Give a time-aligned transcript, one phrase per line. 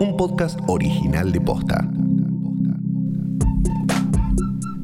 [0.00, 1.88] un podcast original de Posta.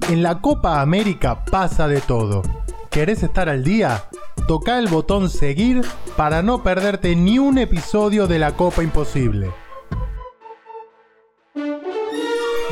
[0.08, 2.42] En la Copa América pasa de todo.
[2.90, 4.04] ¿Querés estar al día?
[4.46, 5.82] Toca el botón seguir
[6.16, 9.50] para no perderte ni un episodio de la Copa Imposible.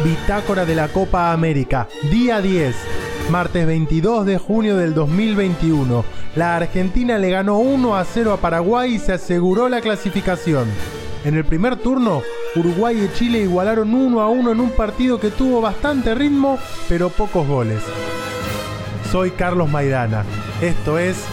[0.05, 2.75] Bitácora de la Copa América, día 10,
[3.31, 6.05] martes 22 de junio del 2021.
[6.37, 10.69] La Argentina le ganó 1 a 0 a Paraguay y se aseguró la clasificación.
[11.25, 12.23] En el primer turno,
[12.55, 17.09] Uruguay y Chile igualaron 1 a 1 en un partido que tuvo bastante ritmo, pero
[17.11, 17.83] pocos goles.
[19.11, 20.25] Soy Carlos Maidana.
[20.63, 21.25] Esto es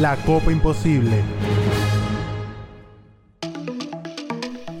[0.00, 1.24] La Copa Imposible.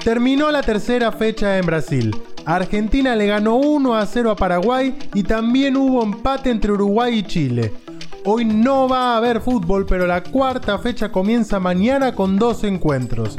[0.04, 2.16] Terminó la tercera fecha en Brasil.
[2.44, 7.22] Argentina le ganó 1 a 0 a Paraguay y también hubo empate entre Uruguay y
[7.24, 7.72] Chile.
[8.24, 13.36] Hoy no va a haber fútbol, pero la cuarta fecha comienza mañana con dos encuentros.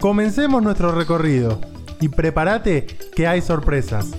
[0.00, 1.58] Comencemos nuestro recorrido
[2.00, 4.10] y prepárate que hay sorpresas.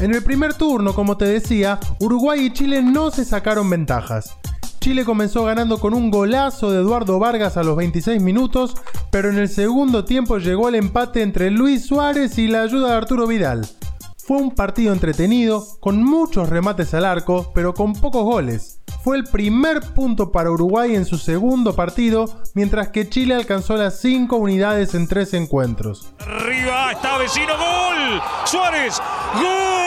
[0.00, 4.36] En el primer turno, como te decía, Uruguay y Chile no se sacaron ventajas.
[4.80, 8.74] Chile comenzó ganando con un golazo de Eduardo Vargas a los 26 minutos,
[9.10, 12.94] pero en el segundo tiempo llegó el empate entre Luis Suárez y la ayuda de
[12.94, 13.68] Arturo Vidal.
[14.16, 18.79] Fue un partido entretenido, con muchos remates al arco, pero con pocos goles.
[19.02, 23.98] Fue el primer punto para Uruguay en su segundo partido, mientras que Chile alcanzó las
[24.00, 26.12] 5 unidades en 3 encuentros.
[26.18, 28.20] Arriba está vecino, gol.
[28.44, 29.00] Suárez,
[29.34, 29.80] gol.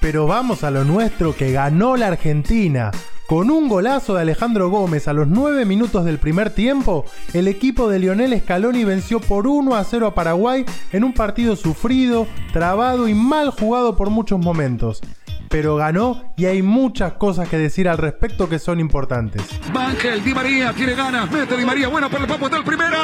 [0.00, 2.90] Pero vamos a lo nuestro que ganó la Argentina.
[3.28, 7.90] Con un golazo de Alejandro Gómez a los 9 minutos del primer tiempo, el equipo
[7.90, 13.06] de Lionel Scaloni venció por 1 a 0 a Paraguay en un partido sufrido, trabado
[13.06, 15.02] y mal jugado por muchos momentos.
[15.50, 19.42] Pero ganó y hay muchas cosas que decir al respecto que son importantes.
[19.76, 22.96] Ángel Di María tiene ganas, mete Di María, bueno por el papo del primero,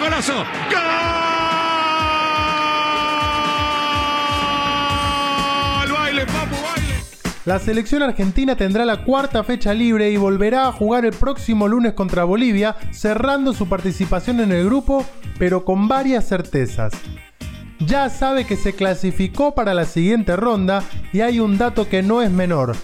[0.00, 1.19] golazo, gol,
[7.46, 11.94] La selección argentina tendrá la cuarta fecha libre y volverá a jugar el próximo lunes
[11.94, 15.06] contra Bolivia, cerrando su participación en el grupo,
[15.38, 16.92] pero con varias certezas.
[17.78, 20.84] Ya sabe que se clasificó para la siguiente ronda
[21.14, 22.76] y hay un dato que no es menor.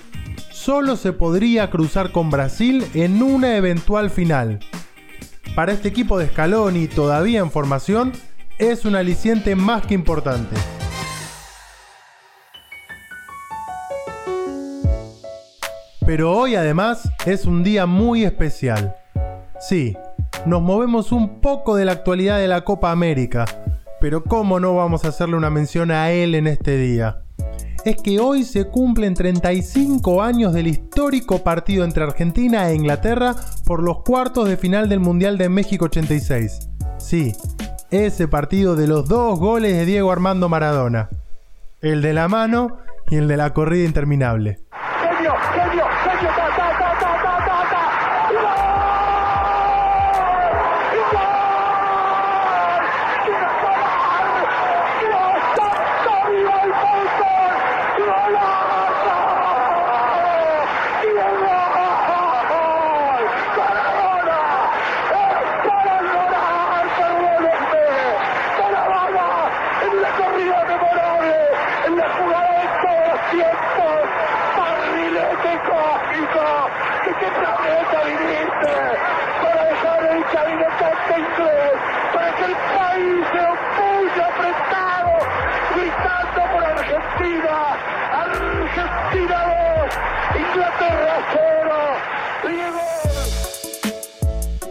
[0.51, 4.61] Solo se podría cruzar con Brasil en una eventual final.
[5.55, 8.13] Para este equipo de Scaloni todavía en formación,
[8.59, 10.57] es un aliciente más que importante.
[16.07, 18.95] Pero hoy además es un día muy especial.
[19.59, 19.97] Sí,
[20.47, 23.45] nos movemos un poco de la actualidad de la Copa América,
[24.01, 27.23] pero ¿cómo no vamos a hacerle una mención a él en este día?
[27.85, 33.35] Es que hoy se cumplen 35 años del histórico partido entre Argentina e Inglaterra
[33.65, 36.69] por los cuartos de final del Mundial de México 86.
[36.99, 37.35] Sí,
[37.91, 41.11] ese partido de los dos goles de Diego Armando Maradona.
[41.81, 42.79] El de la mano
[43.11, 44.66] y el de la corrida interminable.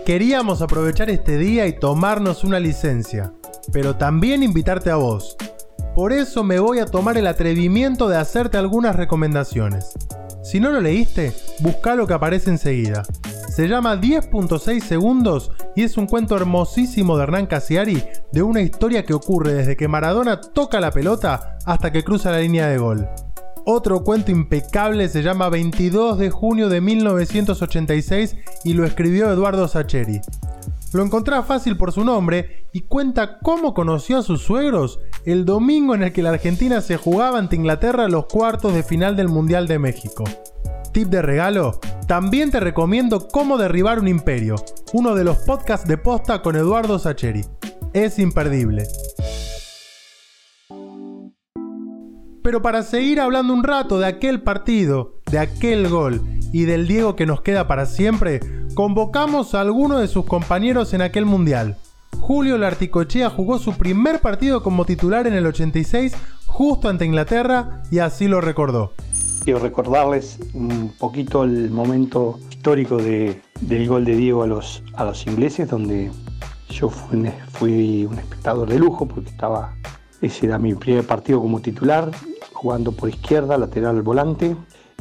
[0.05, 3.33] Queríamos aprovechar este día y tomarnos una licencia,
[3.73, 5.35] pero también invitarte a vos.
[5.95, 9.93] Por eso me voy a tomar el atrevimiento de hacerte algunas recomendaciones.
[10.43, 13.01] Si no lo leíste, busca lo que aparece enseguida.
[13.49, 19.05] Se llama 10.6 segundos y es un cuento hermosísimo de Hernán Casiari de una historia
[19.05, 23.09] que ocurre desde que Maradona toca la pelota hasta que cruza la línea de gol.
[23.67, 30.21] Otro cuento impecable se llama 22 de junio de 1986 y lo escribió Eduardo Sacheri.
[30.93, 35.95] Lo encontrás fácil por su nombre y cuenta cómo conoció a sus suegros el domingo
[35.95, 39.67] en el que la Argentina se jugaba ante Inglaterra los cuartos de final del Mundial
[39.67, 40.25] de México.
[40.93, 44.57] Tip de regalo, también te recomiendo Cómo derribar un imperio,
[44.93, 47.43] uno de los podcasts de posta con Eduardo Sacheri.
[47.93, 48.87] Es imperdible.
[52.55, 56.21] Pero para seguir hablando un rato de aquel partido, de aquel gol
[56.53, 58.39] y del Diego que nos queda para siempre,
[58.75, 61.75] convocamos a alguno de sus compañeros en aquel mundial.
[62.17, 66.15] Julio Larticochea jugó su primer partido como titular en el 86
[66.45, 68.93] justo ante Inglaterra y así lo recordó.
[69.43, 75.03] Quiero recordarles un poquito el momento histórico de, del gol de Diego a los, a
[75.03, 76.09] los ingleses, donde
[76.69, 79.75] yo fui fui un espectador de lujo porque estaba,
[80.21, 82.11] ese era mi primer partido como titular,
[82.55, 84.55] jugando por izquierda, lateral volante.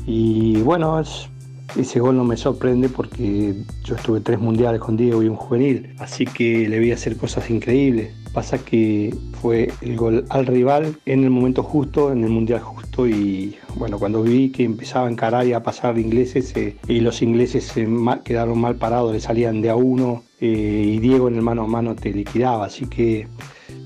[0.06, 1.28] Y bueno, es,
[1.76, 3.54] ese gol no me sorprende porque
[3.84, 7.48] yo estuve tres mundiales con Diego y un juvenil, así que le vi hacer cosas
[7.48, 8.12] increíbles.
[8.32, 13.06] Pasa que fue el gol al rival en el momento justo, en el mundial justo
[13.06, 17.22] y bueno, cuando vi que empezaba a encarar y a pasar ingleses eh, y los
[17.22, 17.88] ingleses se
[18.24, 21.66] quedaron mal parados, le salían de a uno eh, y Diego en el mano a
[21.68, 23.28] mano te liquidaba, así que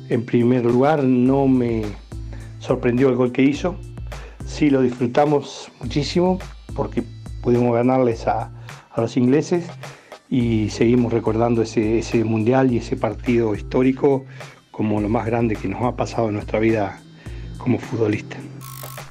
[0.08, 1.82] en primer lugar no me
[2.58, 3.76] sorprendió el gol que hizo,
[4.46, 6.38] sí lo disfrutamos muchísimo
[6.74, 7.02] porque
[7.42, 8.50] pudimos ganarles a,
[8.90, 9.66] a los ingleses
[10.28, 14.24] y seguimos recordando ese, ese mundial y ese partido histórico
[14.70, 17.00] como lo más grande que nos ha pasado en nuestra vida
[17.58, 18.36] como futbolista.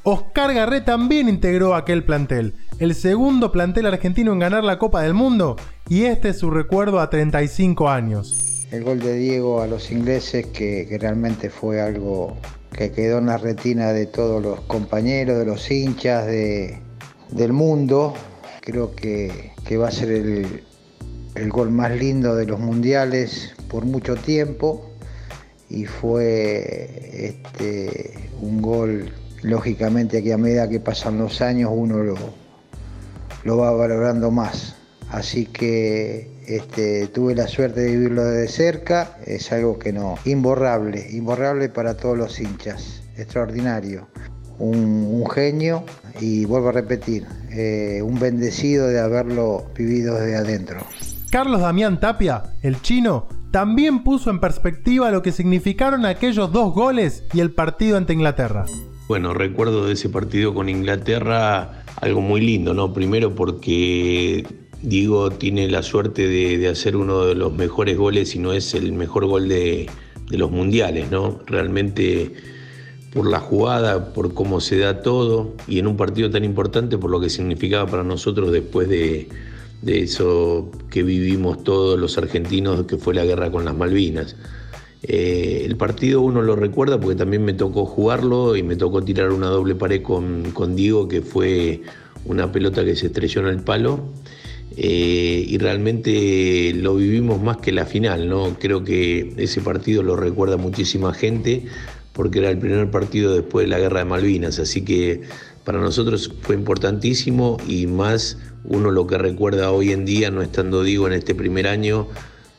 [0.04, 5.14] Oscar Garré también integró aquel plantel, el segundo plantel argentino en ganar la Copa del
[5.14, 5.58] Mundo,
[5.90, 8.47] y este es su recuerdo a 35 años.
[8.72, 12.36] El gol de Diego a los ingleses que, realmente fue algo
[12.72, 16.78] que quedó en la retina de todos los compañeros, de los hinchas de,
[17.32, 18.14] del mundo.
[18.60, 20.64] Creo que, que va a ser el,
[21.36, 24.92] el gol más lindo de los mundiales por mucho tiempo
[25.70, 29.14] y fue este, un gol,
[29.44, 32.16] lógicamente que a medida que pasan los años uno lo,
[33.44, 34.76] lo va valorando más.
[35.12, 41.08] Así que este, tuve la suerte de vivirlo de cerca, es algo que no, imborrable,
[41.12, 44.08] imborrable para todos los hinchas, extraordinario.
[44.60, 45.84] Un, un genio
[46.20, 50.80] y vuelvo a repetir, eh, un bendecido de haberlo vivido desde adentro.
[51.30, 57.24] Carlos Damián Tapia, el chino, también puso en perspectiva lo que significaron aquellos dos goles
[57.34, 58.66] y el partido ante Inglaterra.
[59.08, 62.94] Bueno, recuerdo de ese partido con Inglaterra algo muy lindo, ¿no?
[62.94, 64.46] Primero porque
[64.88, 68.74] Diego tiene la suerte de, de hacer uno de los mejores goles, y no es
[68.74, 69.88] el mejor gol de,
[70.30, 71.40] de los mundiales, ¿no?
[71.46, 72.34] Realmente
[73.14, 77.10] por la jugada, por cómo se da todo y en un partido tan importante por
[77.10, 79.28] lo que significaba para nosotros después de,
[79.82, 84.36] de eso que vivimos todos los argentinos, que fue la guerra con las Malvinas.
[85.04, 89.32] Eh, el partido uno lo recuerda porque también me tocó jugarlo y me tocó tirar
[89.32, 91.82] una doble pared con, con Diego, que fue
[92.26, 94.02] una pelota que se estrelló en el palo.
[94.76, 98.58] Eh, y realmente lo vivimos más que la final, ¿no?
[98.60, 101.66] Creo que ese partido lo recuerda muchísima gente
[102.14, 105.22] porque era el primer partido después de la guerra de Malvinas, así que
[105.64, 110.84] para nosotros fue importantísimo y más uno lo que recuerda hoy en día, no estando
[110.84, 112.08] digo en este primer año,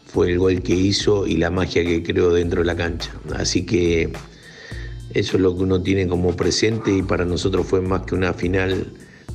[0.06, 3.12] fue el gol que hizo y la magia que creó dentro de la cancha.
[3.34, 4.12] Así que
[5.12, 8.32] eso es lo que uno tiene como presente y para nosotros fue más que una
[8.32, 8.86] final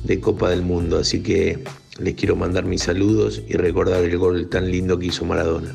[0.04, 0.98] de Copa del Mundo.
[0.98, 1.62] Así que
[1.98, 5.74] les quiero mandar mis saludos y recordar el gol tan lindo que hizo Maradona.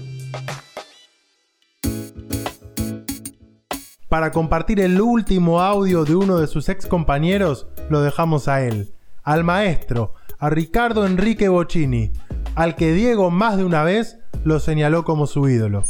[4.08, 8.92] Para compartir el último audio de uno de sus ex compañeros, lo dejamos a él,
[9.24, 12.12] al maestro, a Ricardo Enrique Bocini,
[12.56, 15.84] al que Diego más de una vez lo señaló como su ídolo.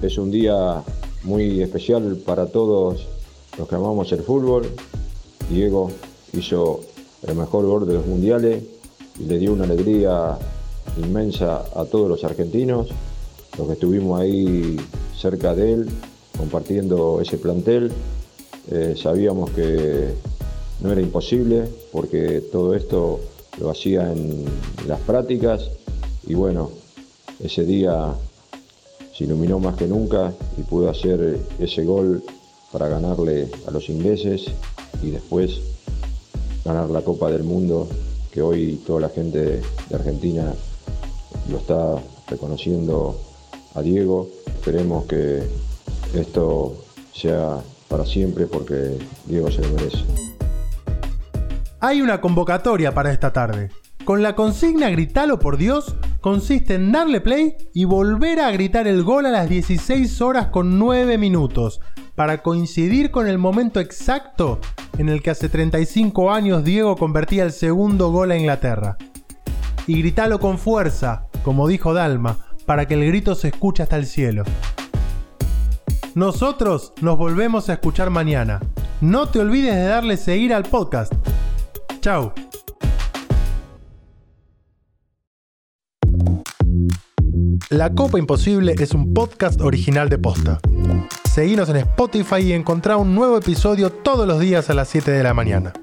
[0.00, 0.82] Es un día
[1.24, 3.08] muy especial para todos
[3.58, 4.66] los que amamos el fútbol.
[5.50, 5.90] Diego
[6.32, 6.80] hizo
[7.26, 8.62] el mejor gol de los mundiales
[9.18, 10.38] le dio una alegría
[10.98, 12.88] inmensa a todos los argentinos,
[13.58, 14.76] los que estuvimos ahí
[15.18, 15.88] cerca de él
[16.36, 17.92] compartiendo ese plantel.
[18.70, 20.14] Eh, sabíamos que
[20.80, 23.20] no era imposible porque todo esto
[23.58, 24.44] lo hacía en
[24.86, 25.70] las prácticas
[26.26, 26.70] y bueno,
[27.42, 28.14] ese día
[29.16, 32.22] se iluminó más que nunca y pudo hacer ese gol
[32.72, 34.46] para ganarle a los ingleses
[35.02, 35.60] y después
[36.64, 37.88] ganar la Copa del Mundo
[38.36, 40.52] que hoy toda la gente de Argentina
[41.50, 41.94] lo está
[42.28, 43.18] reconociendo
[43.74, 44.28] a Diego.
[44.46, 45.42] Esperemos que
[46.14, 50.04] esto sea para siempre porque Diego se lo merece.
[51.80, 53.70] Hay una convocatoria para esta tarde.
[54.04, 59.02] Con la consigna Gritalo por Dios, consiste en darle play y volver a gritar el
[59.02, 61.80] gol a las 16 horas con 9 minutos,
[62.14, 64.60] para coincidir con el momento exacto
[64.98, 68.96] en el que hace 35 años Diego convertía el segundo gol a Inglaterra.
[69.86, 74.06] Y gritalo con fuerza, como dijo Dalma, para que el grito se escuche hasta el
[74.06, 74.42] cielo.
[76.14, 78.60] Nosotros nos volvemos a escuchar mañana.
[79.00, 81.12] No te olvides de darle seguir al podcast.
[82.00, 82.32] Chao.
[87.70, 90.60] La Copa Imposible es un podcast original de Posta.
[91.36, 95.22] Seguinos en Spotify y encontrá un nuevo episodio todos los días a las 7 de
[95.22, 95.74] la mañana.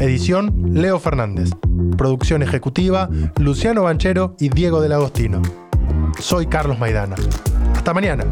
[0.00, 1.50] Edición Leo Fernández.
[1.96, 3.08] Producción ejecutiva
[3.38, 5.40] Luciano Banchero y Diego del Agostino.
[6.18, 7.14] Soy Carlos Maidana.
[7.76, 8.24] Hasta mañana.